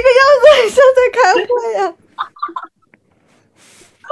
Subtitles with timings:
[0.00, 1.84] 这个样子很像在开会呀、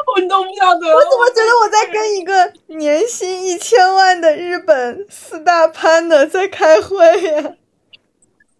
[0.06, 0.86] 我都不晓得。
[0.94, 7.56] 我怎么觉得我在跟一个年薪一千万的日本四大潘的在开会呀、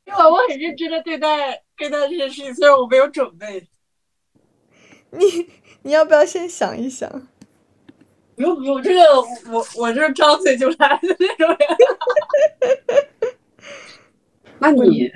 [0.06, 3.68] 因为我很认真的对待对待这件事情，虽然我没有准备。
[5.10, 5.50] 你
[5.82, 7.28] 你要不要先想一想？
[8.36, 9.02] 不用不用，这个
[9.52, 11.58] 我我这张嘴就来的那种人。
[14.60, 15.08] 那你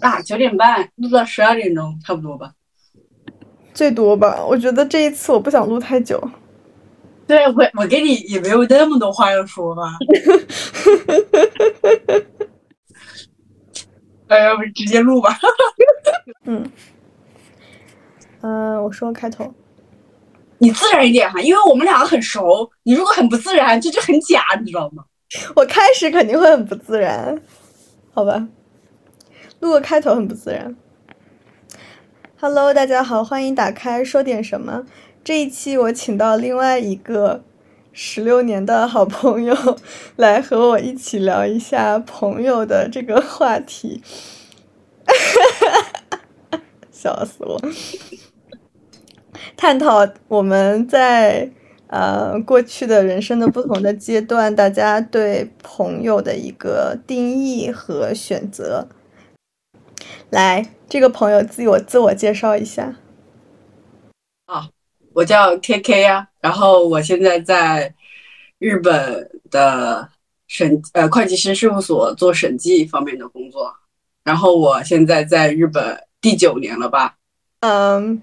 [0.00, 2.52] 啊，九点半录到十二点钟，差不多吧？
[3.72, 6.20] 最多吧，我觉得这一次我不想录太久。
[7.26, 9.82] 对我我跟你也没有那么多话要说吧。
[14.26, 15.38] 哎，要不直接录吧？
[16.46, 16.68] 嗯，
[18.40, 19.52] 嗯、我说开头，
[20.58, 25.04] 你自然一点哈，因为我们两个很熟，你如果很不自然，这就很假，你知道吗？
[25.54, 27.40] 我开始肯定会很不自然，
[28.12, 28.48] 好吧？
[29.60, 30.74] 录个开头很不自然。
[32.40, 34.86] Hello，大家好，欢迎打开说点什么。
[35.22, 37.44] 这一期我请到另外一个
[37.92, 39.54] 十六年的好朋友
[40.16, 44.02] 来和我一起聊一下朋友的这个话题，
[46.90, 47.60] 笑死我！
[49.58, 51.50] 探讨我们在
[51.88, 58.88] 呃过去的人生的不同的阶段，大家对朋友的一个定义和选择。
[60.30, 62.96] 来，这个朋友自我自我介绍一下。
[64.46, 64.68] 啊
[65.12, 67.92] 我叫 KK 呀、然后我现在在
[68.58, 70.08] 日本的
[70.46, 73.74] 审呃会计师事务所做审计方面的工作，
[74.22, 77.16] 然后我现在在日本第九年了吧？
[77.60, 78.22] 嗯，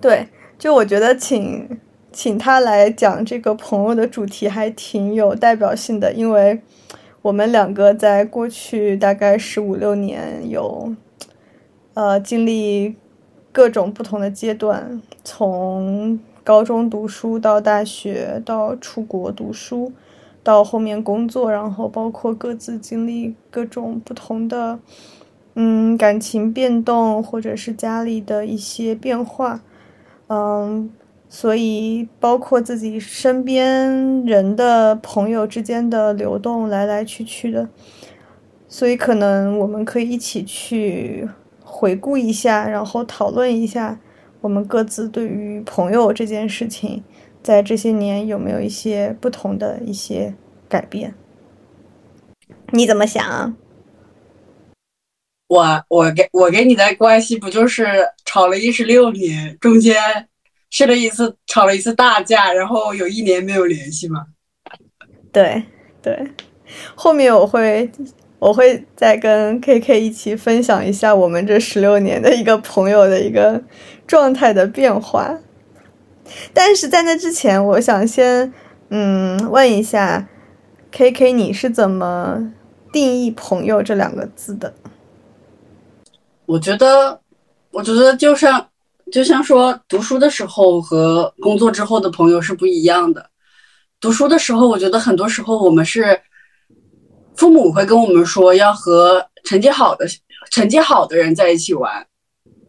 [0.00, 0.28] 对，
[0.58, 1.80] 就我觉得请
[2.12, 6.60] 请他来讲这个朋友的主题还挺有代表性的，因为
[7.26, 10.94] 我们两个在过去大概十五六年有
[11.94, 12.94] 呃经历
[13.50, 19.92] 各种不同的阶段，从高中读书到大学，到出国读书，
[20.44, 24.78] 到后面工作，然后包括各自经历各种不同的。
[25.54, 29.62] 嗯，感情变动或者是家里的一些变化，
[30.28, 30.88] 嗯，
[31.28, 37.68] 所以包括自己身边人的朋友之间的流动，来来去去的，
[38.68, 41.28] 所以可能我们可以一起去
[41.62, 43.98] 回顾一下，然后讨论一下
[44.40, 47.02] 我们各自对于朋友这件事情，
[47.42, 50.34] 在这些年有没有一些不同的一些
[50.68, 51.14] 改变？
[52.70, 53.56] 你怎么想？
[55.48, 57.86] 我我给我跟你的关系不就是
[58.24, 59.94] 吵了一十六年，中间
[60.78, 64.26] 是了一次吵了一次大架，然后有一年没有联系嘛？
[65.32, 65.62] 对
[66.02, 66.30] 对，
[66.94, 67.90] 后面我会
[68.38, 73.62] 我会再跟 KK 一起分享一下我们这十六年的一个朋友的一个
[74.06, 75.38] 状态的变化。
[76.52, 78.52] 但是在那之前，我想先
[78.90, 80.28] 嗯问一下
[80.92, 82.52] KK，你是怎么
[82.92, 84.74] 定义“朋友”这两个字的？
[86.44, 87.18] 我觉得，
[87.70, 88.68] 我觉得就像
[89.12, 93.30] 就像说，读书的时候和工作之后的朋友是不一样的。
[94.00, 96.20] 读书的时候，我觉得很多时候我们是
[97.36, 100.06] 父母会跟我们说要和成绩好的
[100.50, 102.06] 成绩好的人在一起玩，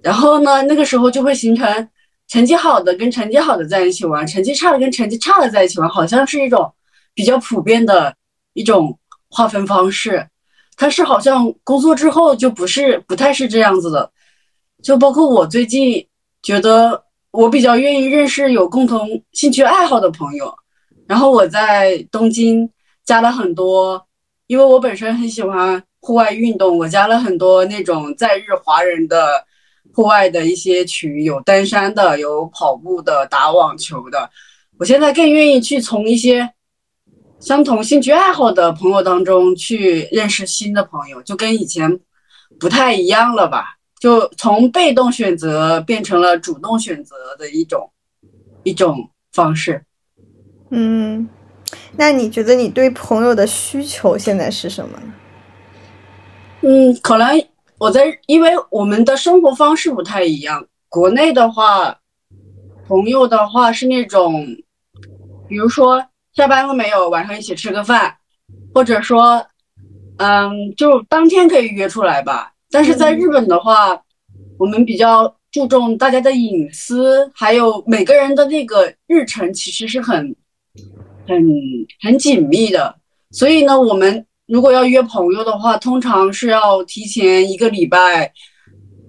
[0.02, 1.90] 然后呢，那个时候就会形成
[2.28, 6.72] 成绩好的跟成绩好的在一起玩，成绩差的跟成绩差的在一起玩，好像是一种
[7.16, 8.16] 比较普遍的
[8.54, 8.98] 一种
[9.30, 10.28] 划分方式。
[10.78, 14.12] 但是好像工作之后就不是不太是这样子的，
[14.84, 16.08] 就包括我最近
[16.42, 20.54] 觉得我比较愿意认识有共同兴趣爱好的朋友，
[21.08, 22.70] 然后我在东京
[23.06, 24.06] 加了很多，
[24.48, 29.44] 因为我本身很喜欢户外运动，我加了很多那种在日华人的
[29.94, 34.30] 户外的一些群，有登山的，有跑步的，打网球的，
[34.78, 36.50] 我现在更愿意去从一些。
[37.40, 42.00] 相同兴趣爱好的朋友当中去认识新的朋友，就跟以前
[42.60, 43.77] 不太一样了吧？
[44.00, 47.92] 就从被动选择变成了主动选择的一种
[48.64, 49.84] 一种方式。
[50.72, 51.28] 嗯，
[51.96, 55.00] 那你觉得你对朋友的需求现在是什么？
[56.62, 57.28] 嗯，可能
[57.78, 60.66] 我在，因为我们的生活方式不太一样。
[60.90, 61.98] 国内的话，
[62.88, 64.46] 朋友的话是那种，
[65.48, 66.06] 比如说。
[66.34, 67.10] 下班了没有？
[67.10, 68.16] 晚上一起吃个饭，
[68.72, 69.44] 或者说，
[70.18, 72.54] 嗯，就当天可以约出来吧。
[72.70, 74.02] 但是在日本的话，嗯、
[74.60, 80.36] 我们比较注重大家的隐私，还有每个人的那个日程其实是很、
[81.28, 81.46] 很、
[82.02, 82.96] 很紧密的。
[83.32, 88.32] 所以呢，我们如果要约朋友的话，通常是要提前一个礼拜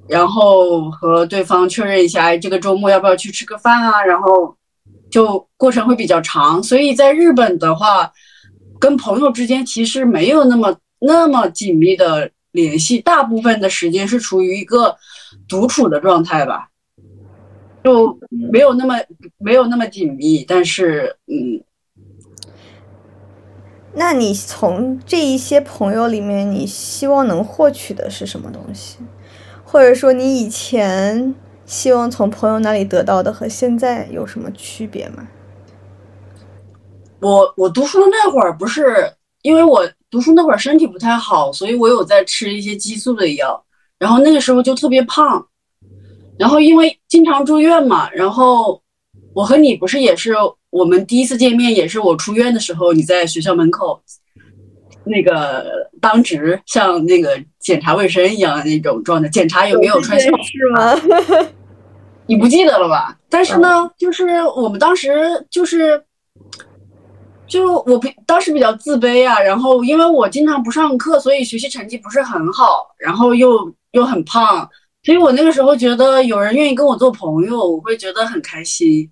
[0.08, 4.02] 然后和对方确认一下，这个周末要不要去吃个饭啊？
[4.02, 4.56] 然后
[5.10, 6.62] 就过程会比较长。
[6.62, 8.10] 所以在日本的话，
[8.80, 14.96] 跟朋友之间其实没有那么那么紧密的联系，大部分的时间是处于一个
[15.46, 16.70] 独处的状态吧，
[17.84, 18.96] 就没有那么
[19.38, 20.44] 没有那么紧密。
[20.44, 21.62] 但是，嗯，
[23.94, 28.98] 那你从这一些朋友里面，你希望能获取的是什么东西？
[29.64, 31.34] 或者说，你以前
[31.66, 35.28] 希望从朋友那里得到的和现在有什么区别吗？
[37.20, 39.12] 我我读书那会儿不是
[39.42, 43.64] 因为我读书那会儿身体不太好，所以我有在吃一些激素的药，
[43.98, 45.46] 然后那个时候就特别胖，
[46.38, 48.82] 然后因为经常住院嘛，然后
[49.34, 50.34] 我和你不是也是
[50.70, 54.00] 我们第一次见面，也是我出院的时候，你在学校门口。
[55.04, 61.48] 那个当值像那个检查卫生一样的那种状态，检查有没有穿校是吗？
[62.28, 63.16] 你不记得了吧？
[63.30, 66.04] 但是呢，就是我们当时就是，
[67.48, 74.68] 就我比当时比较自卑啊，然后因为我经常不上课，所以学习成绩不是很好，然后又又很胖，
[75.02, 79.10] 所以我那个时候觉得有人愿意跟我做朋友，我会觉得很开心。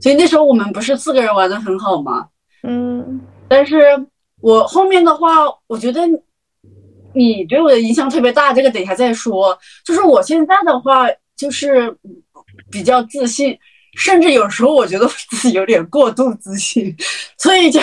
[0.00, 2.28] 所以那时候我们不是四个人玩的很好吗？
[2.62, 4.06] 嗯，但是。
[4.42, 6.00] 我后面的话，我觉得
[7.12, 9.54] 你对我的影响特别大，这个等一下再说。
[9.84, 11.06] 就是我现在的话，
[11.36, 11.94] 就是
[12.70, 13.58] 比较自信，
[14.00, 16.96] 甚至有时候我觉得自己有点过度自信，
[17.36, 17.80] 所以就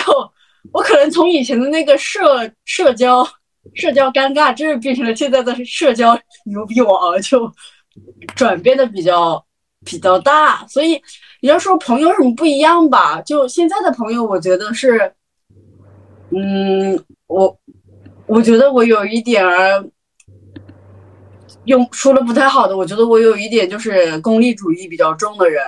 [0.72, 3.24] 我可能从以前的那个社社交
[3.74, 7.50] 社交尴尬，真是变成了现在的社交牛逼王，就
[8.34, 9.42] 转变的比较
[9.84, 10.66] 比较大。
[10.66, 11.00] 所以
[11.40, 15.12] 你要说朋友什么不一样吧，就现在的朋友，我觉得是。
[16.30, 17.58] 嗯，我
[18.26, 19.82] 我觉得我有一点儿
[21.68, 25.62] 用说的不太好的，我觉得我有一点就是功利主义比较重的人，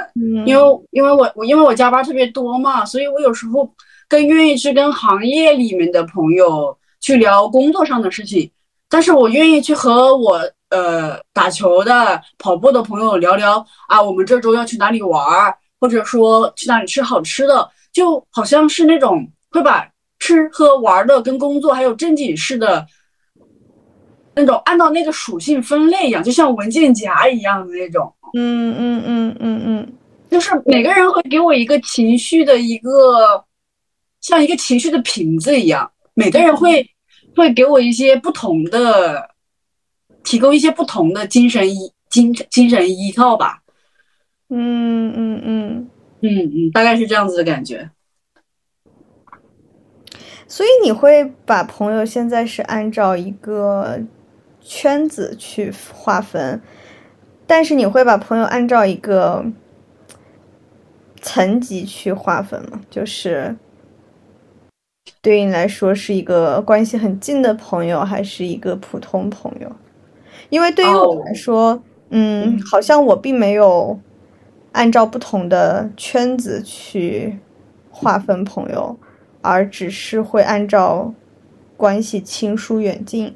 [0.45, 3.73] 因为因为我我因为我加班特别多嘛，所以我有时候
[4.09, 8.51] 更愿意去跟行业里面的朋友去聊工作上的事情，
[8.89, 19.87] 但是我愿意去和我呃打球的、跑步的朋友聊聊啊，我们这周要去哪里玩儿，或者说去哪里吃好吃的，就好像是那种会把。
[20.23, 22.87] 吃喝玩乐跟工作还有正经事的
[24.35, 28.13] 那种，按照那个属性分类一样，就像文件夹一样的那种。
[28.35, 29.93] 嗯嗯嗯嗯嗯，
[30.31, 33.45] 就是每个人会给我一个情绪的一个，
[34.21, 36.89] 像一个情绪的瓶子一样，每个人会
[37.35, 39.31] 会给我一些不同的，
[40.23, 43.61] 提供一些不同的精神依精精神依靠吧。
[44.49, 45.89] 嗯嗯嗯
[46.23, 47.91] 嗯嗯，大概是这样子的感觉。
[50.47, 54.01] 所以你会把朋友现在是按照一个
[54.61, 56.61] 圈子去划分，
[57.47, 59.45] 但是你会把朋友按照一个
[61.21, 62.81] 层级去划分吗？
[62.89, 63.57] 就是
[65.21, 69.71] 对于你来说是一个关系很近的朋友，还是一个普通朋友？
[70.49, 73.99] 因为对于我来说，嗯，好像我并没有
[74.73, 77.39] 按照不同的圈子去
[77.91, 78.99] 划分朋友。
[79.43, 81.15] 而只是会按照
[81.75, 83.35] 关系亲疏远近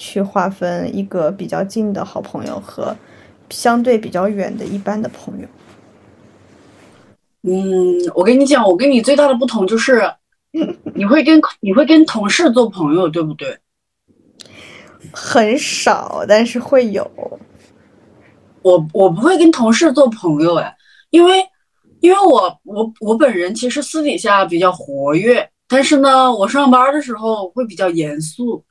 [0.00, 2.96] 去划分一个比较近的好朋友和
[3.50, 5.46] 相对比较远的一般的朋友。
[7.42, 10.10] 嗯，我跟你讲，我跟你最大的不同就是，
[10.96, 13.58] 你会跟你会跟同事做朋友，对不对？
[15.12, 17.08] 很少，但是会有。
[18.62, 20.74] 我我不会跟同事做朋友，哎，
[21.10, 21.46] 因为。
[22.00, 28.64] 因为我我我本人其实私底下比较活跃，但是呢，我上班的时候会比较严肃，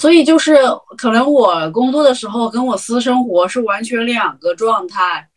[0.00, 0.56] 所以就是
[0.96, 5.28] 可能我工作的时候跟我私生活是完全两个状态。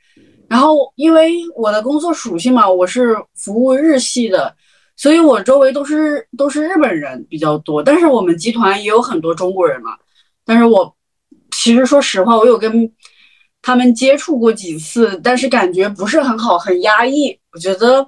[0.48, 4.56] 然后因为我的工作属性嘛，我是服务日系的，
[4.96, 9.98] 所以我周围都是都是日本人比较多，但是我们集团也有很多中国人嘛。
[10.46, 10.96] 但是我
[11.52, 12.90] 其实说实话，我有跟。
[13.66, 17.40] 他们接触过几次，但是感觉不是很好，很压抑。
[17.54, 18.06] 我觉得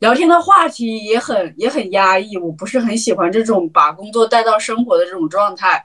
[0.00, 5.82] 聊天的话题也很也很压抑，我不是很喜欢这种把工作带到生活的这种状态。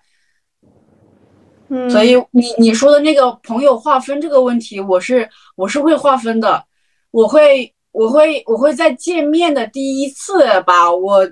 [1.69, 6.63] 嗯，所以你你说的那个朋友划分这个问题，我是我是会划分的，
[7.11, 11.31] 我会我会我会在见面的第一次吧，我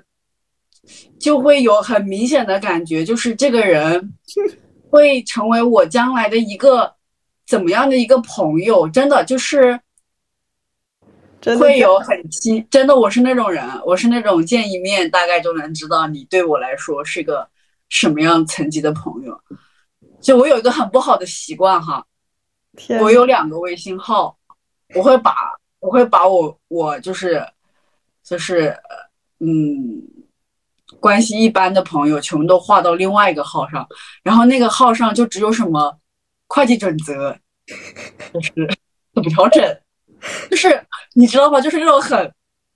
[1.18, 4.12] 就会有很明显的感觉，就是这个人
[4.90, 6.92] 会成为我将来的一个。
[7.46, 9.78] 怎么样的一个朋友，真的就是
[11.60, 17.46] 会有很亲，真的我是那种人，我是那种见一面大概就能知道你对我来说是个
[17.90, 19.38] 什么样层级的朋友，
[20.24, 22.04] 就我有一个很不好的习惯哈，
[23.00, 24.36] 我有两个微信号，
[24.94, 25.34] 我会把
[25.80, 27.46] 我会把我我就是
[28.22, 28.96] 就是呃
[29.40, 30.02] 嗯
[30.98, 33.86] 关系一般的朋友全部都划到另外一个号上，
[34.22, 35.98] 然后那个号上就只有什么
[36.46, 37.36] 会计准则，
[38.32, 38.52] 就是
[39.14, 39.80] 怎么调整，
[40.50, 41.60] 就是你知道吗？
[41.60, 42.18] 就是那种很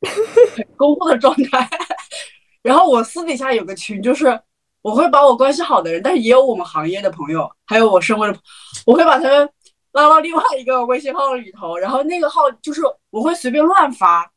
[0.03, 1.67] 很公布的状态。
[2.61, 4.39] 然后我私底下有个群，就是
[4.83, 8.39] 我会把我关系好的人，但是也有我们行业的朋友，还有我生活的，
[8.87, 9.49] 我会把他们
[9.93, 11.77] 拉到另外一个微信号里头。
[11.77, 14.31] 然后那个号就是我会随便乱发，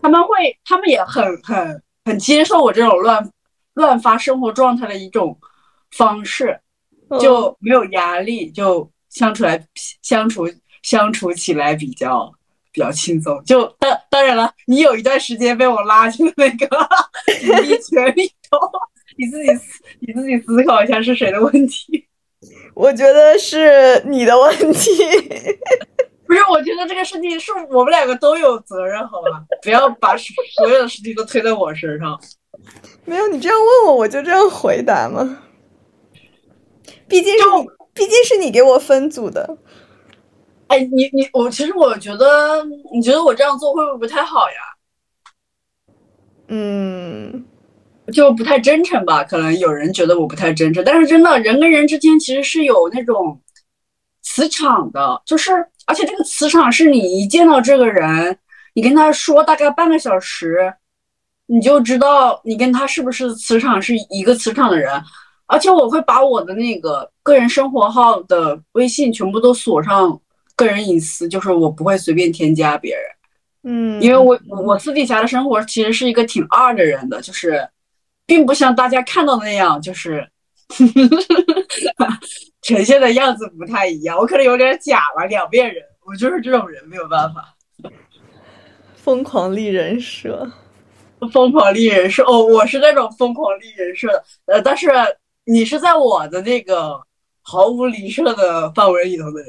[0.00, 3.30] 他们会，他们也很很很接受我这种乱
[3.74, 5.38] 乱发生活状态的一种
[5.90, 6.60] 方式，
[7.20, 9.66] 就没有压力，就相处来
[10.02, 10.46] 相处
[10.82, 12.32] 相处起来比较。
[12.70, 16.68] 比较轻松，就当当然了，你有一段时间被我拉进那个
[17.40, 18.58] 福利群里头，
[19.18, 19.50] 你自己
[20.00, 22.06] 你自己思考一下是谁的问题？
[22.74, 24.90] 我觉得是你的问题，
[26.24, 26.40] 不是？
[26.50, 29.44] 我觉得这个事情是我们两个都有责任，好吧？
[29.62, 32.18] 不要把所有的事情都推在我身上。
[33.04, 35.42] 没有，你这样问我，我就这样回答吗？
[37.08, 39.58] 毕竟是你，毕竟是你给我分组的。
[40.68, 44.56] 哎，你你我其实我觉得，你觉得我这样做会不会不太好呀？
[46.48, 47.44] 嗯，
[48.12, 49.22] 就不太真诚吧？
[49.24, 53.40] 可能有人觉得我不太真诚，但是真的人跟人之间其实是有那种
[54.22, 55.52] 磁场的，就是
[55.86, 58.38] 而且这个磁场是你一见到这个人，
[58.74, 60.72] 你跟他说大概半个小时，
[61.46, 64.92] 你就知道你跟他是不是磁场是一个磁场的人。
[65.46, 70.20] 而且我会把我的那个个人生活号的微信全部都锁上。
[70.56, 73.02] 个人隐私就是我不会随便添加别人，
[73.62, 77.64] 嗯，因为我我私底下的生活其实是一个挺二的人的，就是
[78.28, 80.28] 并不像大家看到的那样，就是
[82.60, 87.54] 呈现的样子不太一样，我可能有点假了，两面人，我就是这种人，没有办法，
[88.94, 90.46] 疯狂立人设，
[91.32, 94.90] 疯狂立人设，哦，我是那种疯狂立人设的，呃，但是
[95.44, 97.00] 你是在我的那个
[97.40, 99.48] 毫无离设的范围里头的人。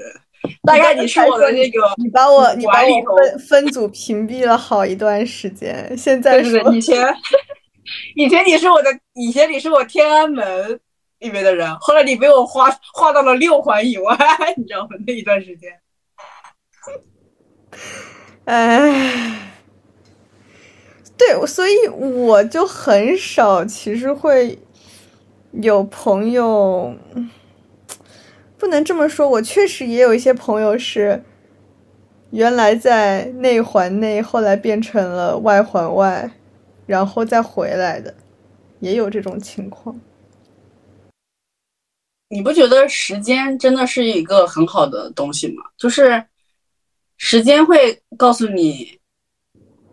[0.64, 7.14] 大概你是我的那个，你把我你把我分分组屏蔽了好一段时间，现在是以前
[8.16, 10.80] 以前你是我的，以前你是我天安门
[11.20, 14.16] 里面的人，后来你被我划划到了六环以外，
[14.58, 14.90] 你知道吗？
[15.06, 15.80] 那一段时间，
[18.46, 19.52] 哎，
[21.18, 24.58] 对，所以我就很少，其实会
[25.52, 26.96] 有朋友。
[28.58, 31.24] 不能这么说，我确实也有一些朋友是
[32.32, 36.30] 原来在内环内，后来变成了外环外，
[36.90, 38.12] 然后再回来的，
[38.80, 39.96] 也有这种情况。
[42.30, 45.64] 你不觉得时间真的是一个很好的东西吗？
[45.78, 46.26] 就是
[47.18, 49.00] 时间会告诉你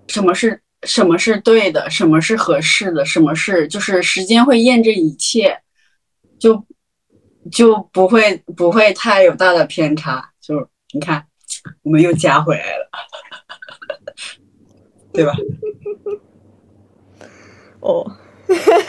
[0.08, 5.60] 什么是什么是对的，什么是合适的，什么是就是时间会验证一切，
[6.38, 6.64] 就。
[7.52, 11.24] 就不会不会太有大的偏差，就你看，
[11.82, 12.90] 我们又加回来了，
[15.14, 15.32] 对吧？
[17.80, 18.04] 哦，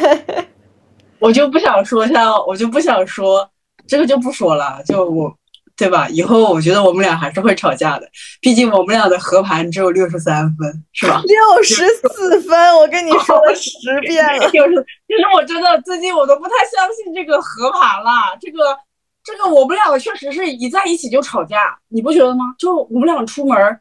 [1.20, 3.50] 我就不想说像，我就不想说
[3.88, 5.36] 这个就不说了，就我。
[5.80, 6.10] 对吧？
[6.10, 8.10] 以后我觉得我们俩还是会吵架的，
[8.42, 11.22] 毕竟我们俩的和盘只有六十三分，是吧？
[11.30, 14.50] 六十四分，我跟你说了十 遍了。
[14.50, 18.36] 就是，其实我真的最近我都不太相信这个和盘了。
[18.42, 18.76] 这个，
[19.24, 22.46] 这个我们两个确实是一在一起就吵架，你不觉得吗？
[22.58, 23.80] 就我们俩出门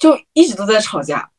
[0.00, 1.30] 就一直都在吵架。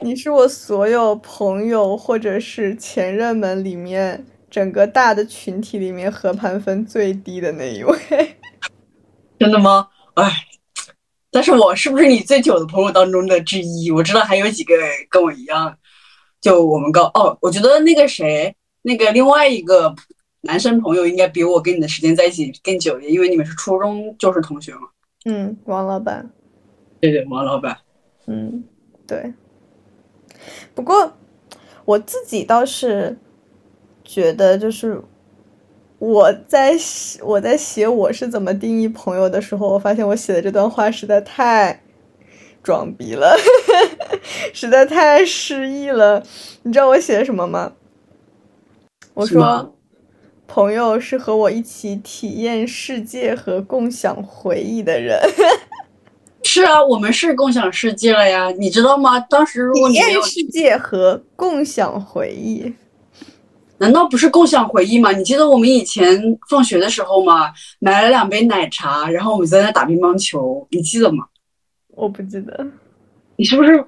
[0.00, 7.98] 你是我所有朋友或者是前任们里面整个大的群体里面和盘分最低的那一位。
[9.38, 9.88] 真的吗？
[10.14, 10.30] 哎，
[11.30, 13.90] 但是我是不是你最久的朋友当中的之一？
[13.90, 14.74] 我知道还有几个
[15.10, 15.76] 跟我一样，
[16.40, 17.36] 就我们高哦。
[17.40, 19.92] 我觉得那个谁，那个另外一个
[20.42, 24.82] 男生朋友应该比我跟你的时间在一起更久一点，因为你们是初中就是同学嘛。
[25.24, 26.30] 嗯，王老板。
[27.00, 27.76] 对对，王老板。
[28.26, 28.62] 嗯，
[29.06, 29.32] 对。
[30.74, 31.12] 不过
[31.84, 33.18] 我自己倒是
[34.04, 35.02] 觉得，就是。
[35.98, 41.80] 我在写我在写我是怎么定义朋友的时候，我发现我写的这段话实在太
[42.60, 43.38] 装逼了，
[44.52, 46.20] 实在太失意了。
[46.64, 47.74] 你知道我写的什么吗？
[49.14, 49.76] 我说，
[50.48, 55.20] 朋友是和我一起体验世界和共享回忆的人。
[56.54, 59.18] 是啊，我们是共享世界了呀，你知道吗？
[59.20, 62.70] 当时如果你体验世界和共享回忆。
[63.78, 65.12] 难道不是共享回忆吗？
[65.12, 67.50] 你记得我们以前放学的时候吗？
[67.78, 71.24] 买了两杯奶茶，然后我们在那打乒乓球，你记得吗？
[71.88, 72.66] 我不记得。
[73.36, 73.82] 你是不是？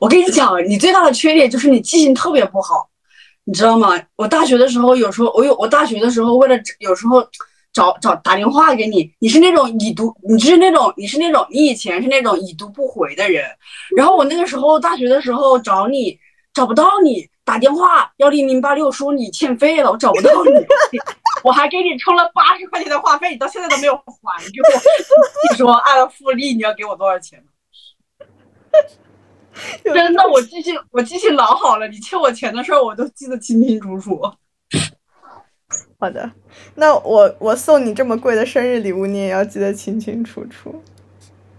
[0.00, 2.88] 我跟你讲，你最大的缺点就是你记性特别不好，
[3.44, 3.90] 你知道吗？
[4.16, 7.24] 我大学的时候，有时候我有我大学的时候，为了有时候。
[7.78, 13.44] 找找打电话给你，你是那种已读，你是那种你是那种你以前是那种已读不回的人，
[13.96, 16.18] 然后我那个时候大学的时候找你
[16.52, 20.50] 找不到你打电话幺零零八六说你欠费了，我找不到你，
[21.44, 24.68] 我还给你充了八十块钱的话费，你到现在都没有还给我，
[25.52, 27.40] 你说按复利你要给我多少钱？
[29.84, 34.20] 真的，我记性我记性老好了，你欠我钱的事儿我都记得清清楚楚。
[36.00, 36.30] 好的，
[36.76, 40.80] 那我我送你这么贵的生日礼物，你也要记得清清楚楚。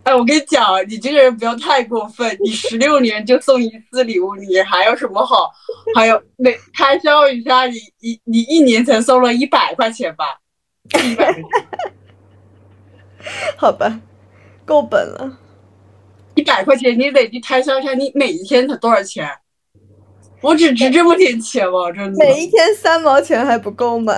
[0.03, 2.38] 哎，我跟你讲，你这个人不要太过分。
[2.39, 5.51] 你十六年就送一次礼物，你还有什么好？
[5.93, 10.39] 还有那开销一下，你一你一年才送了一百块钱吧？
[11.03, 11.36] 一百。
[13.58, 14.00] 好吧，
[14.63, 15.38] 够本了。
[16.36, 19.29] 一百块钱，你累计开销一下，你每一天才多少钱？
[20.41, 21.91] 我只值这么点钱吗？
[21.91, 24.13] 真的，每一天三毛钱还不够吗？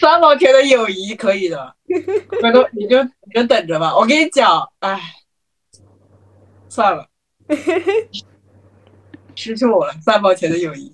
[0.00, 1.74] 三毛钱的友谊可以的，
[2.42, 3.96] 回头你就你就等着吧。
[3.96, 5.00] 我跟你讲，哎，
[6.68, 7.06] 算了，
[9.34, 10.92] 失去我了三毛钱的友谊。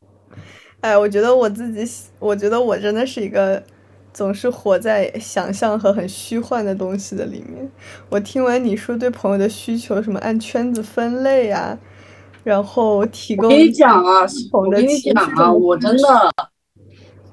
[0.80, 3.62] 哎，我觉得我自己，我觉得我真的是一个
[4.12, 7.70] 总是活在想象和很虚幻的东西的里面。
[8.08, 11.78] 我听完你说对朋友的需求，什么按圈子分类呀？
[12.46, 13.46] 然后提供。
[13.46, 16.32] 我跟你讲啊，我跟你讲啊，我真的，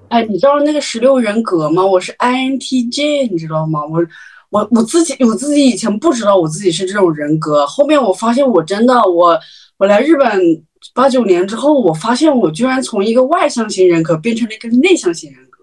[0.08, 1.86] 哎，你知道那个十六人格吗？
[1.86, 3.82] 我是 INTJ，你知道吗？
[3.86, 4.04] 我
[4.50, 9.40] 我我自己我自己以前不知道我自己是这种人格，后面我发现我真的我
[9.78, 10.64] 我来日本
[10.96, 15.60] 八九年之后，我发现我居然从一个外向型人格变成了一个内向型人格，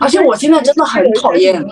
[0.00, 1.64] 而且我现在真的很讨厌，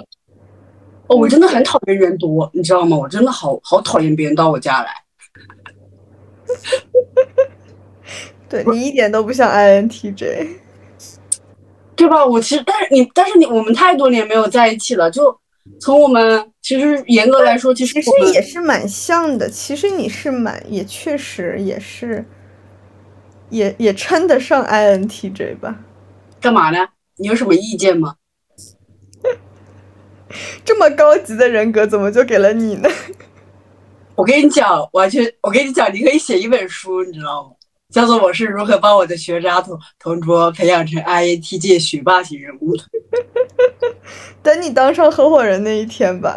[1.08, 2.96] 哦，我真的很讨厌人多，你知道吗？
[2.96, 5.05] 我真的好好讨厌别人到我家来。
[8.48, 10.48] 对你一点都不像 INTJ，
[11.96, 12.24] 对吧？
[12.24, 15.36] 我其实，但是你，但是你，我们太多年没有在一起了，就
[15.80, 17.98] 从我们其实严格来说，其实
[18.32, 19.48] 也是蛮像的。
[19.48, 22.24] 其实你是蛮，也确实也是，
[23.50, 25.80] 也也称得上 INTJ 吧？
[26.40, 26.78] 干嘛呢？
[27.16, 28.14] 你有什么意见吗？
[30.64, 32.88] 这么高级的人格，怎么就给了你呢？
[34.16, 37.50] 我跟你讲，完全，我跟你讲，你可以写一本书，你知道吗？
[37.92, 42.82] 叫做《我是如何把我的学渣同同桌培养成 INTJ 学霸型人物的》。
[44.42, 46.36] 等你当上合伙人那一天吧。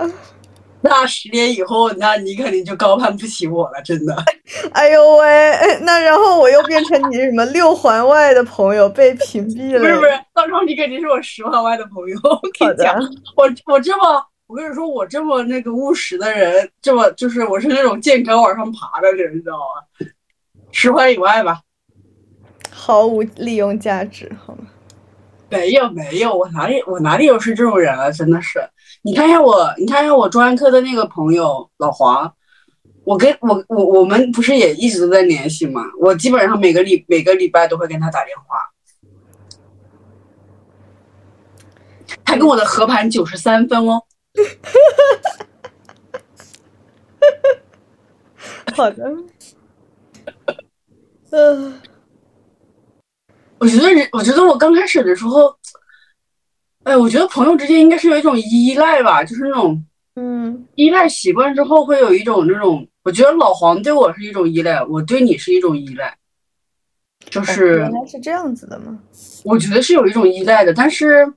[0.81, 4.15] 那十年以后，那你肯定就高攀不起我了，真的。
[4.71, 9.79] 哎呦喂， 那然后我又变成你什么六环外的朋友被屏蔽了？
[9.79, 12.17] 不是不是，到时候你肯定是我十环外的朋友。
[12.23, 12.95] 我跟你讲，
[13.35, 14.23] 我我这么。
[14.49, 20.07] 我跟你说，我这么那个务实的人，这么就是我是那种见高往上爬的人，你知道吗？
[20.71, 21.61] 十环以外吧，
[22.71, 24.65] 毫无利用价值，好吗？
[25.49, 28.09] 没有没有，我哪里我哪里有是这种人啊？
[28.09, 28.59] 真的是，
[29.03, 32.33] 你看一下我，你看一下我专科的那个朋友老黄，
[33.03, 35.83] 我跟我我我们不是也一直都在联系吗？
[35.99, 38.57] 我基本上每个礼每个礼拜都会跟他打电话，
[42.25, 44.01] 他跟我的合盘九十三分哦。
[48.75, 49.11] 好的。
[51.31, 51.79] 嗯，
[53.59, 55.55] 我觉得人，我觉得我刚开始的时候，
[56.83, 66.17] 哎，我觉得朋友之间应该是有一种依赖吧，就是那种，嗯，依赖习惯之后会有一种那种，我觉得老黄对我是一种依赖，我对你是一种依赖，
[67.29, 68.97] 就是原来是这样子的吗？
[69.43, 71.31] 我觉得是有一种依赖的，但是，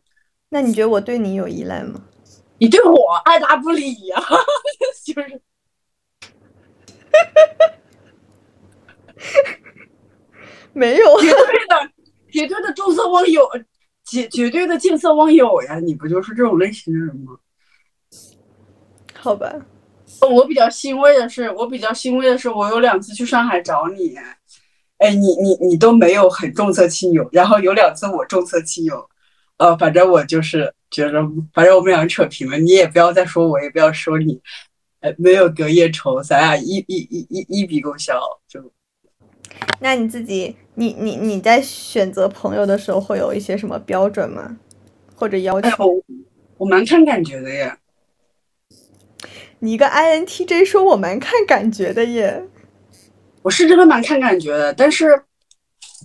[0.49, 2.01] 那你觉得我对你有依赖吗？
[2.63, 4.23] 你对我爱答不理呀，
[5.05, 5.43] 就是，
[10.73, 11.91] 没有绝对的，
[12.31, 13.51] 绝对的重色忘友，
[14.05, 15.81] 绝绝对的见色忘友呀！
[15.81, 17.37] 你不就是这种类型的人吗？
[19.13, 19.53] 好吧，
[20.21, 24.15] 我比较欣慰的是，我比较欣慰的是，我有两次去上海找你，
[24.99, 29.11] 哎，你你你都没有很重色轻友，然后有两次我重色轻友，
[29.57, 30.73] 呃，反正我就是。
[30.93, 31.21] 觉得
[31.53, 34.41] 反正我们俩扯平了，你也不要再说我，也不要说你，
[35.01, 38.21] 呃，没有隔夜仇，咱俩一一一一一笔勾销。
[38.47, 38.63] 就，
[39.81, 44.57] 那你自己，你你你在选择朋友的时候会有一些什么标准吗？
[45.17, 46.03] 或者要求？
[46.59, 47.75] 我蛮看感觉的耶。
[49.59, 52.45] 你一个 INTJ 说我蛮看感觉的耶。
[53.43, 55.07] 我是真的蛮看感觉的，但是，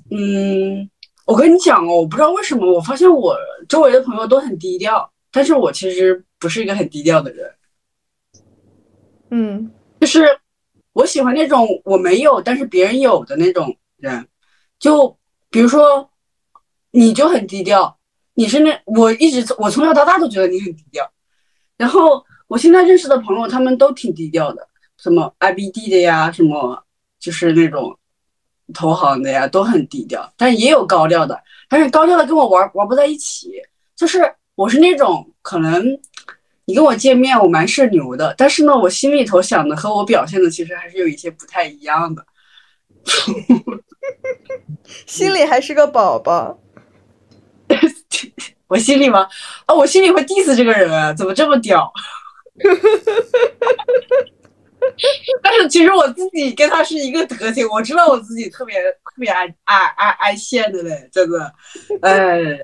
[0.09, 0.89] 嗯，
[1.25, 7.53] 我跟你讲哦，我不知道为什么，我发现我周围的朋友都很低调，但是我其实不是一个很低调的人。
[9.29, 10.25] 嗯，就是
[10.93, 14.27] 我喜欢那种我没有但是别人有的那种人。
[14.79, 15.17] 就
[15.49, 16.09] 比如说，
[16.91, 17.97] 你就很低调，
[18.35, 21.11] 你是那我一直我从小到大都觉得你很低调。
[21.77, 26.83] 然后我现在认识的朋友，他们都挺低调的，什么 IBD 的呀，什么
[27.19, 27.97] 就是那种。
[28.73, 33.51] 投行的呀，都很低调，但也有高调的，但是高调的跟我玩玩不在一起。
[33.95, 35.83] 就是我是那种可能
[36.65, 42.25] 你跟我见面，我蛮社牛的，但是呢，我心里头想的和我表现的其实还是有一些不太一样的。
[45.05, 46.59] 心里还是个宝宝。
[48.67, 49.27] 我心里吗？
[49.65, 51.91] 哦，我心里会 diss 这个人，怎么这么屌？
[55.43, 61.53] 但是其实我自己跟他是一个德行，我知道我自己特别特别爱爱爱爱现的嘞，真的，
[62.01, 62.59] 哎，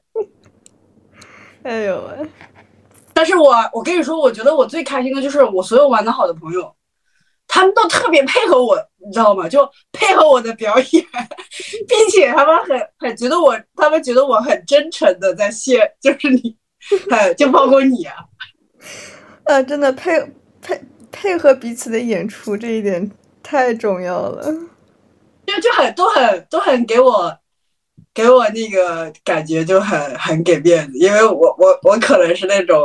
[1.63, 2.27] 哎呦喂！
[3.13, 6.75] 但是我我跟你说，我觉得我最开心的就是我所有玩的好的朋友，
[7.47, 9.47] 他们都特别配合我，你知道吗？
[9.47, 11.05] 就配合我的表演，
[11.87, 16.57] 并且他们很很觉得我，他们觉得我很真诚的在谢，就是你，
[17.11, 18.15] 哎，就包括你啊，
[19.45, 20.11] 呃，真的配
[20.61, 20.81] 配。
[21.13, 23.09] 配合彼此的演出这一点
[23.43, 24.43] 太重要了，
[25.45, 27.37] 就就很都很都很给我
[28.13, 32.77] 给我那个感觉就很很给面子，因为我我我可能是那种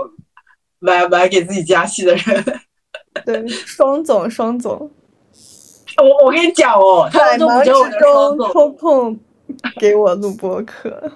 [0.78, 2.44] 蛮蛮给自己加戏的人。
[3.24, 4.90] 对，双总双总，
[5.96, 9.18] 我我跟你讲哦，他们都不知道我双总抽空
[9.80, 11.10] 给我录播课。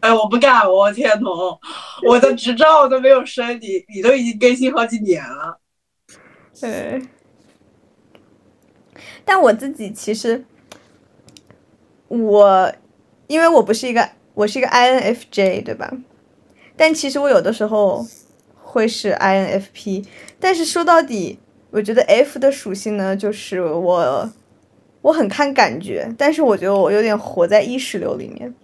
[0.00, 1.58] 哎，我不干，我天童，
[2.06, 5.58] 我的执照都没有升，你你都已经更新好几年了。
[6.60, 7.02] 对，
[9.24, 10.44] 但我自己其实，
[12.08, 12.72] 我
[13.26, 15.92] 因为我不是一个，我是一个 INFJ，对吧？
[16.76, 18.06] 但其实我有的时候
[18.54, 20.06] 会是 INFP，
[20.38, 21.38] 但是说到底，
[21.70, 24.30] 我觉得 F 的属性呢，就是我
[25.00, 28.54] 我很看感觉，但是我觉得我有点活在意识流里面。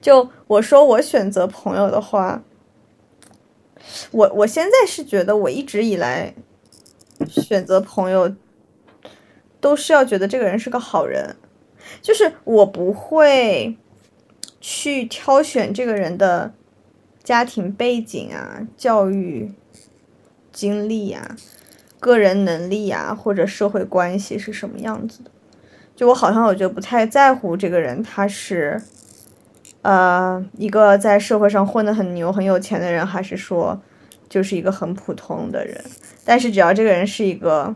[0.00, 2.42] 就我说我选择朋友的话，
[4.10, 6.34] 我我现在是觉得我一直以来。
[7.26, 8.34] 选择朋友
[9.60, 11.36] 都是要觉得这个人是个好人，
[12.02, 13.76] 就是我不会
[14.60, 16.52] 去挑选这个人的
[17.22, 19.52] 家庭背景啊、教育
[20.52, 21.36] 经历啊、
[21.98, 25.30] 个人能力啊或者社会关系是什么样子的。
[25.96, 28.82] 就我好像我觉得不太在乎这个人他是
[29.82, 33.80] 呃一个在社会上混得很牛很有钱的人，还是说
[34.34, 35.80] 就是一个很普通的人。
[36.24, 37.72] 但是只要这个人是一个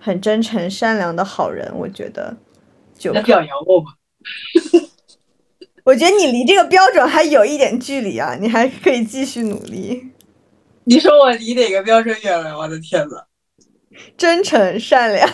[0.00, 2.36] 很真诚善良的好人，我觉得
[2.98, 3.86] 就表扬我吧。
[5.84, 10.10] 我觉得你离这个标准还有一点距离啊，你还可以继续努力。
[10.82, 12.58] 你说我离哪个标准远了？
[12.58, 13.22] 我的天呐！
[14.16, 15.30] 真诚善良，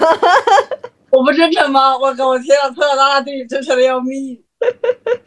[1.09, 1.97] 我不真诚吗？
[1.97, 2.29] 我靠！
[2.29, 2.69] 我天啊！
[2.75, 4.39] 从小到大对你真诚的要命。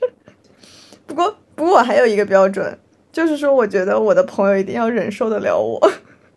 [1.08, 2.78] 不过，不过我还有一个标准，
[3.16, 5.80] 就是说，我觉得我的朋友一定要忍受得了我。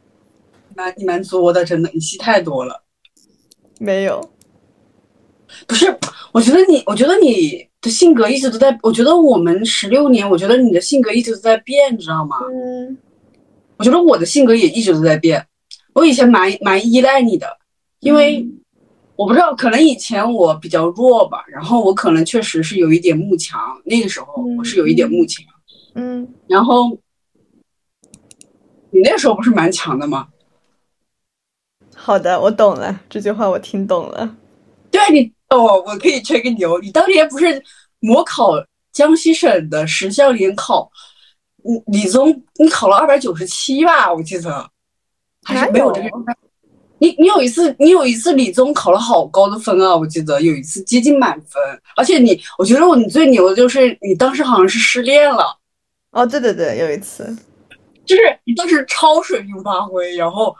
[0.76, 2.84] 蛮你蛮作的，真的，你戏太多了。
[3.80, 4.30] 没有，
[5.66, 5.92] 不是，
[6.30, 8.78] 我觉得你，我觉得你的性格一直都在。
[8.80, 12.36] 我觉得我们十六年，我觉得你的性格一直都在变，你知道吗？
[12.48, 12.96] 嗯。
[13.76, 15.44] 我觉得我的性格也一直都在变。
[15.94, 17.58] 我以前蛮蛮依赖你的，
[17.98, 18.46] 因为
[19.16, 23.60] 我不知道，可能以前我比较弱吧，然后我可能确实是有一点慕强。
[23.84, 25.44] 那个时候我是有一点慕强。
[25.44, 25.57] 嗯。
[26.46, 26.98] 然后
[28.90, 30.28] 你那时候不是蛮强的吗？
[31.94, 34.36] 好的，我懂了，这句话我听懂了。
[34.90, 37.62] 对你哦，我可以吹个牛，你当年不是
[38.00, 38.52] 模考
[38.92, 40.90] 江西省的十项联考，
[41.62, 44.12] 你理综你考了二百九十七吧？
[44.12, 44.70] 我记得
[45.42, 46.08] 还是没有这个。
[47.00, 49.94] 你你有一次你有一次理综考了好高的分啊！
[49.96, 51.62] 我记得有一次接近满分，
[51.96, 55.56] 而且你我觉得我你最牛的就是你当时好像是失恋了。
[56.12, 57.36] 哦，对对对，有一次，
[58.04, 60.54] 就是你当时超水平发挥，然后。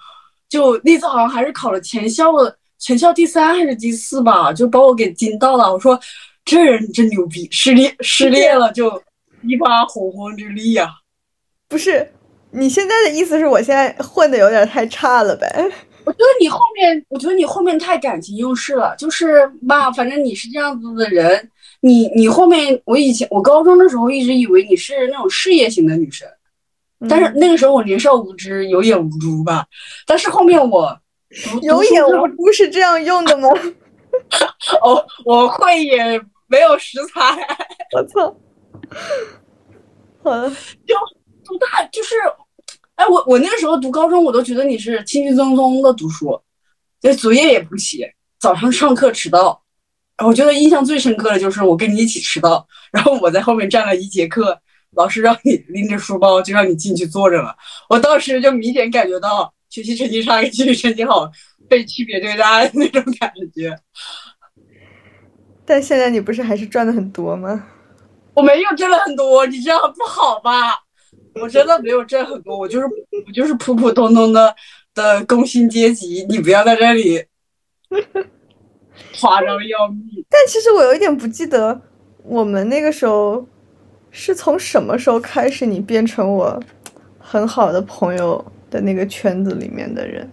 [0.51, 5.71] 就那次好像还是考了全校的全校第三还是第四吧，就把我给惊到了。
[5.71, 6.01] 我说
[6.43, 8.91] 这人真牛逼，失恋失恋了就
[9.43, 10.89] 一发洪荒之力呀！
[11.69, 12.11] 不是，
[12.51, 15.47] 你现在的意思是我现在混的有点太差了呗？
[16.07, 18.97] 我觉得你后面，我觉得你后面太感情用事了。
[18.97, 26.29] 就是嘛，反正你是这样子的人，你你后面，我以前我高中的时候一直以为你是那种事业型的女生。
[27.09, 29.65] 但是那个时候我年少无知，有眼无珠吧。
[30.05, 30.99] 但是后面我
[31.63, 33.49] 有眼无珠是这样用的吗？
[34.83, 37.39] 哦，我会眼没有食材。
[37.95, 38.37] 我操！
[40.25, 40.95] 好了，就
[41.45, 42.17] 读大就是，
[42.97, 46.41] 哎，我我那个时候读高中，我都觉得你是轻轻松松的读书，
[47.01, 49.63] 就作业也不写，早上上课迟到。
[50.25, 54.61] 我觉得印象最深刻的就是我跟你一起迟到，然后我在后面站了一节课，
[54.97, 57.55] 老师让你拎着书包就让你进去坐着了。
[57.89, 61.31] 我当时就明显感觉到学习成绩差跟学习成绩好
[61.69, 63.79] 被区别对待的那种感觉。
[65.65, 67.67] 但现在你不是还是赚的很多吗？
[68.35, 70.75] 我没有挣了很多，你这样不好吧？
[71.41, 72.87] 我真的没有挣很多，我就是
[73.27, 74.55] 我就是普普通通的
[74.95, 77.25] 的工薪阶级，你不要在这里。
[79.21, 80.25] 夸张要命！
[80.29, 81.81] 但其实我有一点不记得，
[82.23, 83.47] 我们那个时候
[84.11, 86.61] 是从什么时候开始，你变成我
[87.19, 90.31] 很好的朋友的那个圈子里面的人。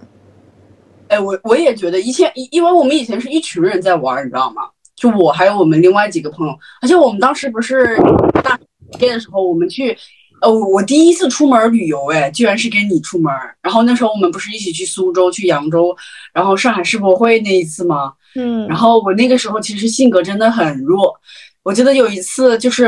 [1.07, 4.63] 哎，我我也觉得以前，因为我们以前是一群人在玩，你知道吗？
[4.95, 7.97] 就我还有我们另外几个朋友，而且我们当时不是
[8.43, 8.59] 大
[8.99, 9.97] 学的时候，我们去。
[10.45, 13.33] 呃，我第一次出门旅游，哎，居然是跟你出门。
[13.63, 15.95] 然后那时候我们不是一起去苏州、去扬州，
[16.31, 18.13] 然后上海世博会那一次吗？
[18.35, 18.67] 嗯。
[18.67, 21.19] 然后我那个时候其实性格真的很弱。
[21.63, 22.87] 我记得有一次就是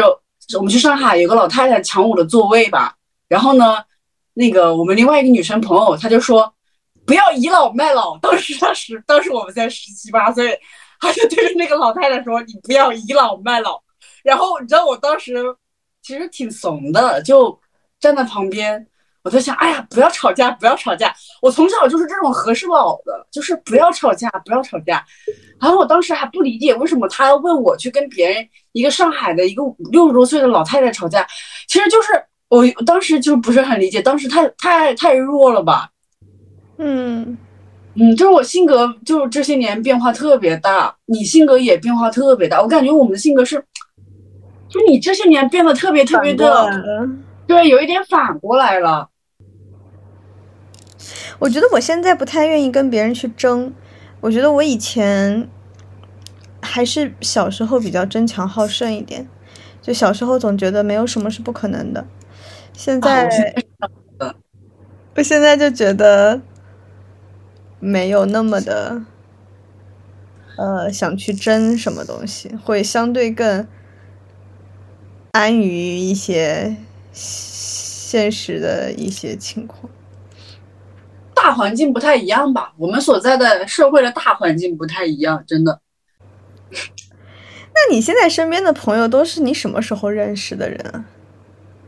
[0.56, 2.93] 我们去上海，有个老太太抢我的座位吧。
[3.28, 3.78] 然后呢，
[4.36, 6.54] 那个我们另外一个女生朋友，她就说
[7.08, 8.15] 不要倚老卖老。
[8.20, 10.56] 当时她十当时我们才十七八岁，
[11.00, 13.82] 她就对着那个老太太说：“你不要倚老卖老。”
[14.24, 15.34] 然后你知道我当时。
[16.08, 17.60] 其实挺怂的，就
[18.00, 18.88] 站在旁边，
[19.24, 21.13] 我在想，哎呀，不要吵架，不要吵架。
[21.41, 25.04] 我从小就是这种和事佬的，就是不要吵架，不要吵架。
[25.60, 31.28] 然后我当时还不理解，为什么他要问我去跟别人一个上海的一个六十多岁的老太太吵架。
[31.67, 32.08] 其实就是
[32.48, 35.89] 我当时就不是很理解，当时太太太弱了吧？
[36.78, 37.38] 嗯
[37.96, 43.62] 嗯，就是我性格就这些年变化特别大，你性格也变化特别大，我感觉我们的性格是。
[44.69, 46.69] 就你这些年变得特别特别的，
[47.47, 49.10] 对，有一点反过来了。
[51.39, 53.73] 我觉得我现在不太愿意跟别人去争。
[54.19, 55.47] 我觉得我以前
[56.62, 59.25] 还是小时候比较争强好胜一点，
[59.82, 62.06] 就小时候总觉得没有什么是不可能的。
[62.73, 63.56] 现在，
[65.15, 66.41] 我现在就觉得
[67.80, 69.01] 没有那么的，
[70.58, 73.65] 呃，想去争什么东西，会相对更。
[75.38, 76.76] 安于一些
[77.13, 79.88] 现实的一些情况，
[81.36, 82.73] 大环境不太一样吧？
[82.76, 85.80] 我们所在的社会的大环境不太一样，真的。
[86.73, 91.06] 那你现在身边的朋友都是你什么时候认识的人啊？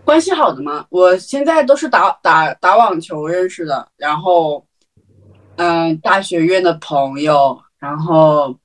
[0.06, 0.86] 关系好的吗？
[0.90, 4.64] 我现在都是打打打网球认识的，然后，
[5.56, 8.59] 嗯，大学院的朋友，然后。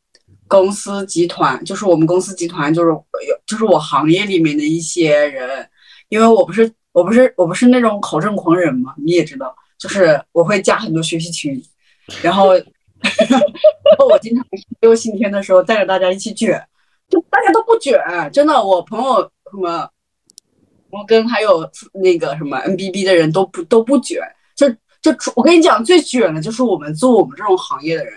[0.55, 5.69] 公司集团就是我们公司集团，就是有就是我行业里面的一些人，
[6.09, 11.61] 因为我不是我不是我不是那种考证狂人嘛，你也知道，就是我会加很多学习群，
[12.23, 14.47] 然后 然后我经常
[14.81, 16.65] 六星天的时候带着大家一起卷，
[17.09, 17.99] 就大家都不卷，
[18.33, 19.89] 真的，我朋友什么
[20.89, 24.21] 摩根还有那个什么 NBB 的人都不都不卷，
[24.55, 24.71] 就
[25.03, 28.15] 就我跟你讲，最卷的就是我们做我们这种行业的人。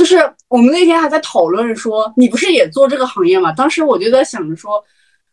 [0.00, 0.16] 就是
[0.48, 3.52] 我们那天还在讨论说，你不是也做这个行业吗？
[3.52, 4.82] 当时我就在想着说，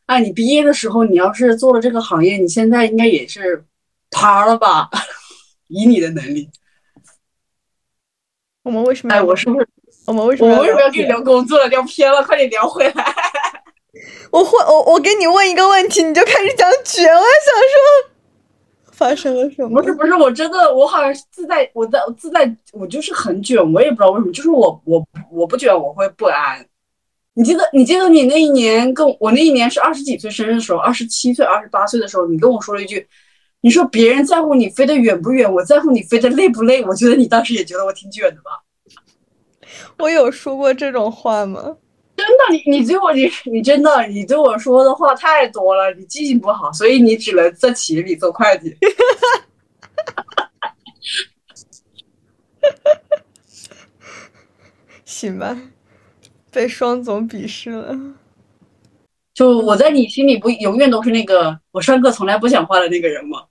[0.07, 3.63] 哎，你毕业的时候，你要是做了这个行业，你现在应该也是
[4.11, 4.89] 趴了吧？
[5.69, 6.49] 以你的能力，
[8.63, 9.13] 我们为什么？
[9.13, 9.65] 哎，我是不是？
[10.05, 10.53] 我们为什么？
[10.53, 11.67] 我为什么要跟你聊工作了？
[11.69, 13.15] 聊偏了，快点聊回来。
[14.31, 18.16] 我会，我我给你问一个问题，你就开始讲绝，我想说。
[18.97, 19.79] 发生了什么？
[19.79, 26.65] 不是不是，我真的，我好像是自带，我在自带，我就是很卷，我也不知道为什么，就是我我我不卷我会不安。
[27.35, 33.07] 你记得你记得你那一年跟我那一年是二十几岁生日的时候，二十七岁二十八岁的时候，你跟我说了一句，
[33.61, 36.83] 你说别人在乎你飞得远不远，我在乎你飞得累不累。
[36.83, 38.49] 我觉得你当时也觉得我挺卷的吧？
[39.99, 41.77] 我有说过这种话吗？
[42.17, 48.75] 真的，你你对我你 你真的你对我说的话太多了，你记性不好，所以你只能在企业里做会计。
[55.05, 55.55] 行吧，
[56.51, 57.95] 被双总鄙视了。
[59.33, 63.45] 就我在你心里不永远都是那个我上课从来不讲话的那个人吗？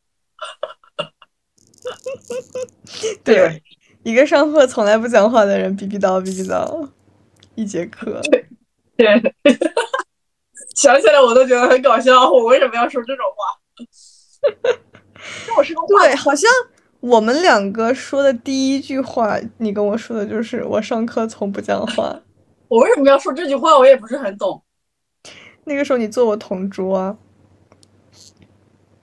[3.22, 3.62] 对，
[4.02, 6.88] 一个上课从来不讲话的人，逼逼叨逼逼叨，
[7.54, 8.20] 一节课。
[8.30, 8.44] 对，
[10.74, 12.30] 想起来我都觉得很搞笑。
[12.30, 13.42] 我为什么要说这种话？
[15.56, 16.50] 我是个对，好像
[17.00, 22.20] 我们两个说的第一句话，你跟我说的就是我上课从不讲话。
[22.68, 23.78] 我为什么要说这句话？
[23.78, 24.62] 我也不是很懂。
[25.64, 27.16] 那个时候你坐我同桌，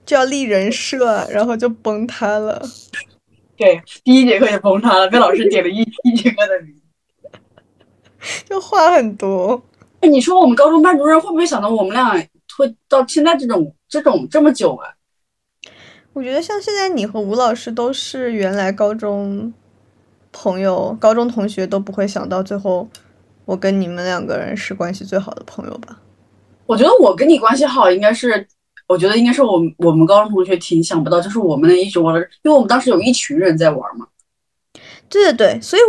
[0.06, 2.62] 就要立人设，然后就崩塌了。
[3.56, 6.74] 对，第一节课就崩塌了，被老师点了一一节课的名，
[8.48, 9.62] 就话很多。
[10.04, 12.12] 哎，你说我们高中班主任会不会想到我们俩
[12.58, 14.84] 会到现在这种这种这么久啊？
[16.12, 19.50] 我觉得像现在你和吴老师都是原来高中
[20.30, 22.86] 朋友、高中同学，都不会想到最后
[23.46, 25.98] 我跟你们两个人是关系最好的朋友吧？
[26.66, 28.46] 我觉得我跟你关系好，应该是，
[28.86, 34.06] 我觉得应该是我我们高中同学挺想不到，就是我们能一直玩的，因为我们当时有一群人在玩嘛。
[35.08, 35.82] 对对对，所以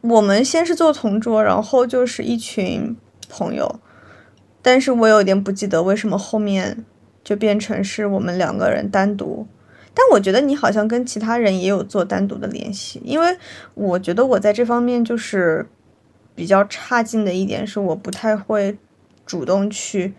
[0.00, 2.96] 我们先是做同桌，然后就是一群
[3.32, 3.80] 朋友，
[4.60, 6.84] 但是我有点不记得为什么后面
[7.24, 9.46] 就变成是我们两个人单独。
[9.94, 13.36] 但我觉得你好像跟其他人也有做单独的联系，因为
[13.74, 15.66] 我觉得我在这方面就是
[16.34, 18.76] 比较差劲的一点是，我不太会
[19.26, 20.14] 主动去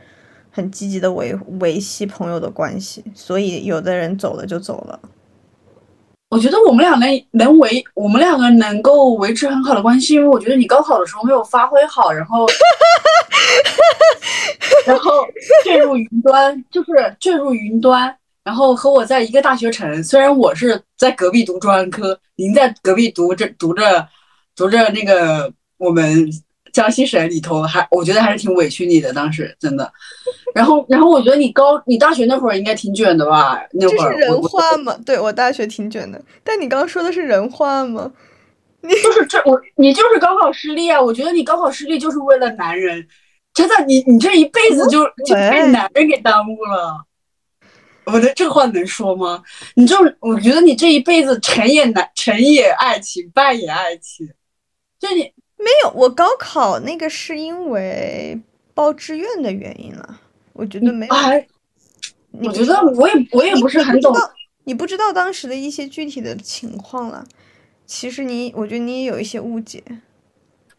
[0.52, 5.00] 很积极的维维系朋友的关系，所以有的人走了就走了。
[6.34, 12.48] 我觉得我们俩能能维，我们两个能够维持很好的关系，因为我觉得你高考的时候没有发挥好，然后
[14.88, 15.12] 然后
[15.64, 18.12] 坠入云端，就是坠入云端。
[18.44, 24.08] 然后和我在一个大学城，虽然我是在隔壁读专科，您在隔壁读着读着
[24.56, 26.28] 读着那个我们
[26.74, 29.90] 江西省里头，还我觉得还是挺委屈你的，当时真的。
[30.54, 33.62] 然后然后我觉得你高你大学那会儿应该挺卷的吧？
[33.72, 34.98] 那会儿这是人话吗？
[35.06, 38.12] 对我大学挺卷的，但你刚刚说的是人话吗？
[38.82, 41.02] 你就是这我你就是高考失利啊！
[41.02, 43.08] 我觉得你高考失利就是为了男人，
[43.54, 47.06] 真的，你你这一辈子就就被男人给耽误了。
[48.06, 49.42] 我的这话能说吗？
[49.76, 54.28] 你就我觉得你这一辈子成也男，成也爱情，败也爱情。
[55.00, 55.32] 就你
[55.64, 58.40] 没有我高考那个是因为
[58.74, 60.20] 报志愿的原因了，
[60.54, 61.14] 我觉得没有。
[62.42, 64.16] 我觉得我也我也不是很懂，
[64.64, 67.24] 你不知道当时的一些具体的情况了。
[67.86, 69.84] 其实你，我觉得你也有一些误解。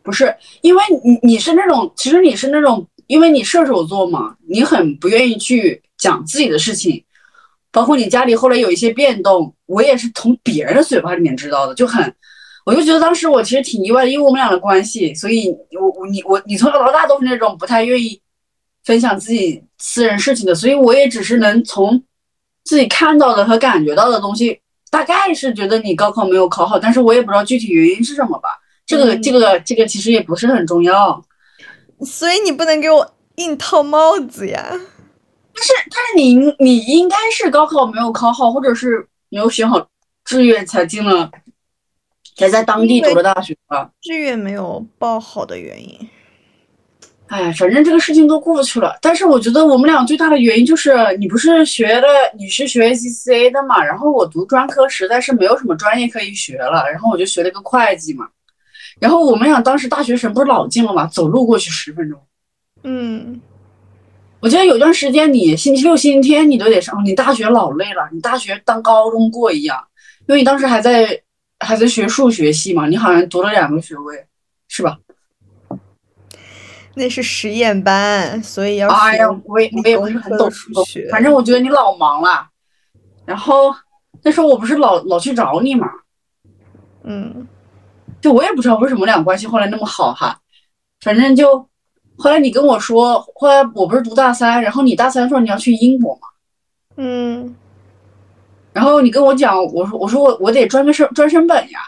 [0.03, 7.05] 不是因为你你是那种，其实你是那种，因为你射手座嘛，你很不愿意去讲自己的事情。
[7.71, 12.15] 包括你家里后来有一些变动，我也是从别人的嘴巴里面知道的，就很，
[12.65, 18.19] 我就觉得当时我其实挺意外的，因为我们俩的关系，所以我我你我你从小到大都是那种不太愿意
[18.85, 22.03] 分享自己私人事情的，所以我也只是能从
[22.65, 24.59] 自己看到的和感觉到的东西，
[24.91, 28.49] 大概是觉得你高考没有考好，但是我也不知道具体原因是什么吧，
[28.87, 31.23] 这个这个这个其实也不是很重要，
[32.01, 34.81] 所以你不能给我硬套帽子呀。
[35.57, 39.87] 但是，但是你你应该是高考没有考好，或者是没有选好
[40.25, 41.31] 志愿才进了，
[42.37, 43.91] 才在当地读的大学吧？
[44.01, 46.09] 志愿没有报好的原因。
[47.29, 48.97] 哎，反正这个事情都过去了。
[49.01, 52.07] 但是我觉得我们俩最大的原因就是，你不是学的，
[52.39, 53.83] 你是学 ACCA 的嘛？
[53.83, 58.29] 然后我读专科，实在是没有什么专业可以学了，然后我就学了个会计嘛。
[59.01, 62.21] 然后我们俩当时大学城不是老近了嘛，走路过去十分钟。
[62.83, 63.41] 嗯。
[64.41, 67.03] 我记得有段时间，你星期六、星期天你都得上。
[67.03, 69.83] 你大学老累了，你大学当高中过一样，
[70.29, 71.19] 因为你当时还在
[71.61, 74.27] 还在学数学系嘛，你好像读了两个学位，
[74.69, 74.99] 是吧？
[76.95, 82.49] 那是实验班，所以要哎呀，我也我也不是很懂数学，反正我觉得你老忙了。
[83.25, 83.75] 然后
[84.23, 85.89] 那时候我不是老老去找你嘛，
[87.03, 87.47] 嗯，
[88.21, 90.39] 就我也不知道为什么俩关系后来那么好哈，
[91.01, 91.69] 反正就。
[92.17, 96.29] 后来你跟我说，后来我不是读大三，然后你大三的时候你要去英国嘛，
[96.95, 97.57] 嗯，
[98.75, 101.79] 然后你跟我讲，我说我说我我得专个升专升本呀，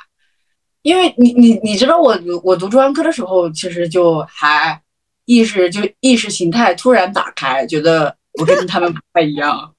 [0.82, 4.80] 因为你你你知道我我读专科的时候，其实就还
[5.26, 9.74] 意识就意识形态突然打开，觉得我跟他们不太一样。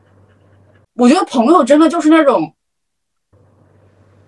[0.96, 2.52] 我觉得朋友真的就是那种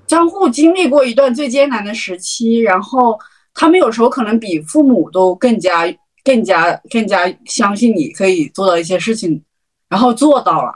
[0.07, 3.19] 相互经历过一段最艰难的时期，然后。
[3.57, 5.85] 他们有时候可能比父母都更加、
[6.25, 9.41] 更加、更加相信你可以做到一些事情，
[9.89, 10.75] 然后做到了。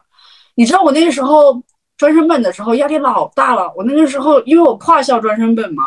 [0.58, 1.62] 你知道我那个时候
[1.96, 3.72] 专升本的时候压力老大了。
[3.76, 5.84] 我那个时候因为我跨校专升本嘛，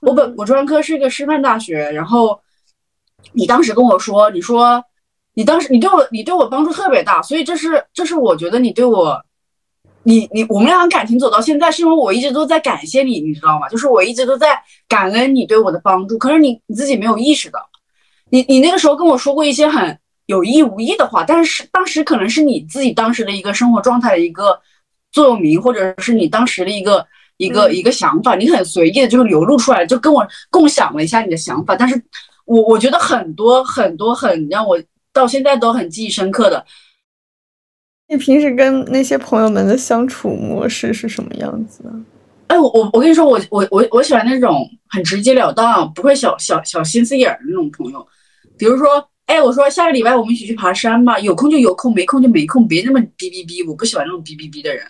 [0.00, 1.88] 我本我专科是一个师范大学。
[1.92, 2.40] 然后
[3.32, 4.84] 你当时跟我说，你说
[5.34, 9.24] 你当时你对我你对我帮助特别大，所以这是这是我觉得你对我。
[10.04, 13.68] 你你我们俩感情走到现在，是因为我一直都在感谢你，你知道吗？
[13.68, 14.58] 就是我一直都在
[14.88, 16.16] 感恩你对我的帮助。
[16.16, 17.60] 可是你你自己没有意识到，
[18.30, 19.98] 你你那个时候跟我说过一些很
[20.28, 24.58] 有意无意的话，但是当时可能是你自己当时的一个生活状态的一个
[25.12, 27.06] 座右铭，或者是你当时的一个
[27.36, 31.76] 一个一个想法，你很随意的就流露出来，就跟我共享了一下你的想法。
[31.76, 32.00] 但是
[32.44, 34.80] 我我觉得很多很多很让我。
[35.10, 36.64] 到现在都很记忆深刻的。
[38.08, 41.90] 你平时跟那些朋友们的相处模式是什么样子的？
[42.46, 48.06] 哎，我我我跟你说，我我我我喜欢那种很直截了当，不会小小小心思眼儿的那种朋友。
[48.56, 54.84] 比如说，哎，我说下个礼拜我们一起去爬山吧，有空就有空，没空就没空，别那么逼逼逼，我不喜欢那种逼逼逼的人。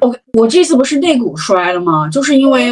[0.00, 2.06] 我我这次不是肋骨摔了吗？
[2.10, 2.70] 就是因为，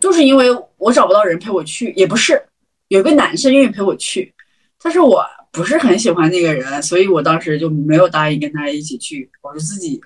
[0.00, 0.48] 就是因为
[0.78, 2.42] 我找不到人陪我去，也不是
[2.88, 4.34] 有个男生愿意陪我去，
[4.82, 10.00] 但是我不是很喜欢那个人，所以我当时就没有答应跟他一起去，我就自己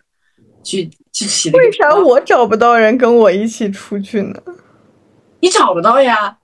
[0.63, 1.51] 去去骑。
[1.53, 4.39] 为啥我找不到人跟我一起出去呢？
[5.41, 6.37] 你找不到呀？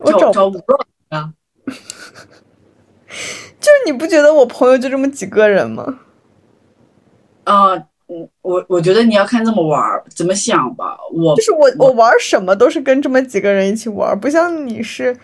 [0.00, 1.32] 我找找不到呀。
[3.60, 6.00] 就是你不觉得我朋友就这么几个人吗？
[7.44, 7.72] 啊，
[8.06, 9.82] 我我我觉得你要看怎么玩，
[10.14, 10.96] 怎么想吧。
[11.12, 15.16] 我就是我我玩什么都是跟这么几个人一起玩，不像你是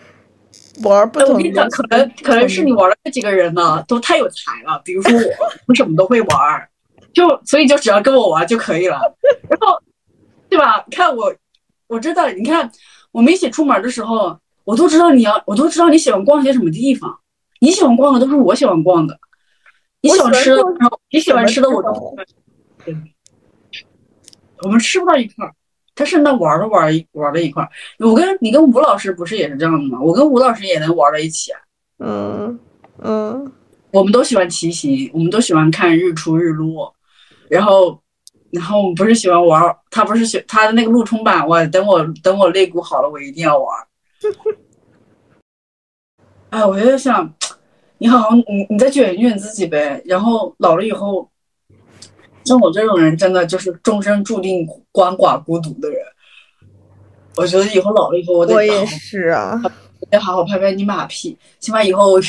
[0.83, 1.29] 玩不同。
[1.29, 4.79] 我跟你讲，可能可能是你玩的这几个人呢，都太有才了。
[4.85, 5.23] 比如说我，
[5.67, 6.69] 我什么都会玩，
[7.13, 8.99] 就所以就只要跟我玩就可以了。
[9.49, 9.81] 然后，
[10.49, 10.85] 对吧？
[10.91, 11.33] 看我，
[11.87, 12.69] 我知道，你看
[13.11, 14.37] 我们一起出门的时候，
[14.67, 17.17] 我都知道你要，我都知道你喜欢逛些什么地方。
[17.61, 19.17] 你喜欢逛的都是我喜欢逛的。
[20.01, 20.61] 你喜欢吃的，
[21.09, 22.13] 你喜欢吃的，我都。
[22.83, 22.93] 对，
[24.63, 25.53] 我们吃不到一块儿，
[25.95, 27.69] 但是那玩儿玩一玩儿一块儿。
[27.99, 29.99] 我跟你跟吴老师不是也是这样的吗？
[30.01, 31.59] 我跟吴老师也能玩到一起啊。
[31.99, 32.59] 嗯
[32.99, 33.49] 嗯，
[33.91, 36.93] 我们都喜欢骑行，我们都喜欢看日出日落，
[37.49, 37.97] 然后
[38.51, 43.87] 然后我们不是喜欢玩儿，他不是喜他的那个路冲板，我等我等我肋骨好了，我一定要玩儿。
[46.49, 47.33] 哎，我就在想。
[47.99, 49.99] 你好好，你你再卷一卷自己呗。
[50.05, 51.27] 然后老了以后，
[52.43, 54.63] 像我这种人，真的就是终身注定
[54.93, 55.99] 鳏寡孤独的人。
[57.35, 59.59] 我觉得以后老了以后，我得我也是啊，
[60.11, 61.35] 得好好拍拍你马屁。
[61.57, 62.19] 起码以后，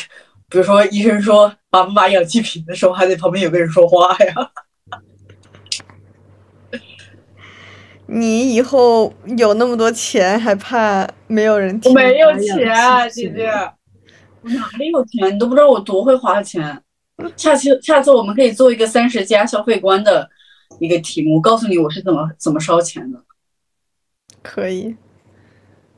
[0.48, 4.34] 比如说医生说拔不拔氧气瓶的时候，还得旁边有个人说话呀。
[8.10, 11.92] 你以后有那么多钱，还怕没有人听？
[11.92, 12.56] 我没有钱，
[13.12, 13.50] 姐姐。
[14.40, 15.34] 我哪里有钱？
[15.34, 16.82] 你都不知道我多会花钱。
[17.36, 20.26] 下次下次我们可以做一个三十加消费观的
[20.78, 23.22] 一个题目，我告诉你我是怎么怎么烧钱的。
[24.42, 24.96] 可以。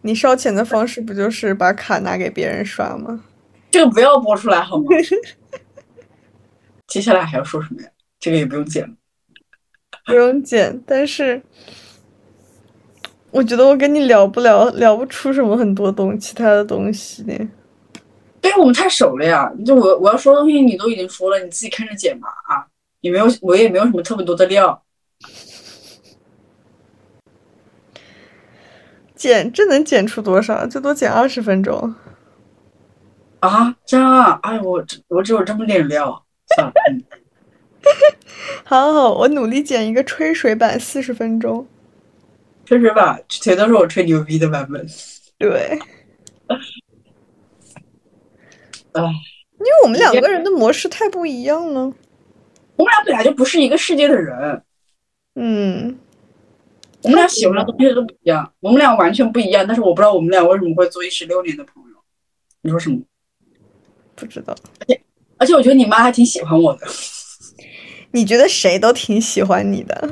[0.03, 3.23] 你烧钱的方式不就是把卡拿给别人刷吗？
[3.71, 4.87] 这个不要播出来好吗？
[6.89, 7.89] 接下来还要说什么呀？
[8.19, 8.97] 这个也不用剪。
[10.07, 11.41] 不用剪，但是
[13.31, 17.35] 我觉得我跟你聊不了，聊不出什么很多东其他的东西呢。
[18.43, 22.66] 因为我们太熟了呀，就我我要说东西你都已经说了，你自己看着剪吧啊，
[23.01, 24.83] 也没有我也没有什么特别多的料。
[29.14, 30.66] 剪这能剪出多少？
[30.66, 31.95] 最多剪二十分钟。
[33.41, 34.41] 啊，这样啊？
[34.43, 36.24] 哎，我我只有这么点料，
[36.57, 36.72] 算了。
[38.64, 41.66] 好好好，我努力剪一个吹水版四十分钟。
[42.71, 44.87] 吹水版全都是我吹牛逼的版本。
[45.37, 45.77] 对。
[48.93, 51.81] 哎，因为我们两个人的模式太不一样了。
[52.77, 54.62] 我们俩本来就不是一个世界的人。
[55.35, 55.99] 嗯，
[57.03, 59.66] 我们俩喜欢的东西都不一样，我们俩完全不一样。
[59.66, 61.99] 但是我不知道我们俩为什么会做一十六年的朋友。
[62.62, 63.01] 你说什么？
[64.14, 64.55] 不知道。
[64.79, 65.03] 而且
[65.39, 66.87] 而且，我觉得你妈还挺喜欢我的。
[68.12, 70.09] 你觉得谁都挺喜欢你的。